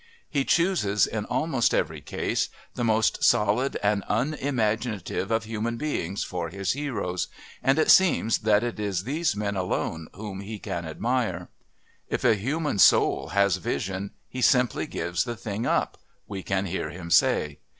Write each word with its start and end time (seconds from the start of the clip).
He 0.27 0.45
chooses, 0.45 1.05
in 1.05 1.25
almost 1.25 1.75
every 1.75 2.01
case, 2.01 2.49
the 2.73 2.83
most 2.83 3.23
solid 3.23 3.77
and 3.83 4.03
unimaginative 4.07 5.29
of 5.29 5.43
human 5.43 5.77
beings 5.77 6.23
for 6.23 6.49
his 6.49 6.71
heroes, 6.71 7.27
and 7.61 7.77
it 7.77 7.91
seems 7.91 8.39
that 8.39 8.63
it 8.63 8.79
is 8.79 9.03
these 9.03 9.35
men 9.35 9.55
alone 9.55 10.07
whom 10.15 10.39
he 10.39 10.57
can 10.57 10.85
admire. 10.87 11.49
"If 12.09 12.23
a 12.23 12.33
human 12.33 12.79
soul 12.79 13.27
has 13.27 13.57
vision 13.57 14.09
he 14.27 14.41
simply 14.41 14.87
gives 14.87 15.23
the 15.23 15.35
thing 15.35 15.67
up," 15.67 15.99
we 16.27 16.41
can 16.41 16.65
hear 16.65 16.89
him 16.89 17.11
say. 17.11 17.59